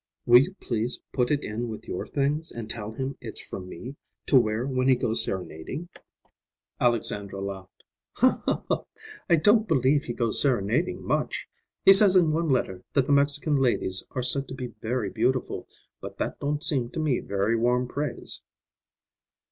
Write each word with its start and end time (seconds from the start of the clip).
Will 0.25 0.39
you 0.41 0.55
please 0.59 0.99
put 1.11 1.29
it 1.29 1.43
in 1.43 1.67
with 1.69 1.87
your 1.87 2.07
things 2.07 2.51
and 2.51 2.67
tell 2.67 2.91
him 2.91 3.15
it's 3.21 3.39
from 3.39 3.69
me, 3.69 3.95
to 4.25 4.35
wear 4.39 4.65
when 4.65 4.87
he 4.87 4.95
goes 4.95 5.23
serenading." 5.23 5.89
Alexandra 6.79 7.39
laughed. 7.39 7.83
"I 9.29 9.35
don't 9.35 9.67
believe 9.67 10.05
he 10.05 10.13
goes 10.13 10.41
serenading 10.41 11.03
much. 11.03 11.47
He 11.85 11.93
says 11.93 12.15
in 12.15 12.31
one 12.31 12.49
letter 12.49 12.81
that 12.93 13.05
the 13.05 13.13
Mexican 13.13 13.55
ladies 13.57 14.07
are 14.09 14.23
said 14.23 14.47
to 14.47 14.55
be 14.55 14.73
very 14.81 15.11
beautiful, 15.11 15.67
but 15.99 16.17
that 16.17 16.39
don't 16.39 16.63
seem 16.63 16.89
to 16.93 16.99
me 16.99 17.19
very 17.19 17.55
warm 17.55 17.87
praise." 17.87 18.41